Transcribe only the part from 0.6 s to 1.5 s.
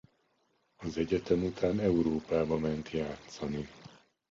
Az egyetem